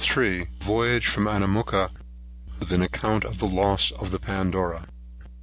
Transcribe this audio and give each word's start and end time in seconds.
VOYAGE 0.61 1.05
FROM 1.05 1.27
ANAMOOKA, 1.27 1.91
WITH 2.59 2.71
AN 2.71 2.81
ACCOUNT 2.81 3.23
OF 3.23 3.37
THE 3.37 3.45
LOSS 3.45 3.91
OF 3.91 4.09
THE 4.09 4.17
PANDORA. 4.17 4.87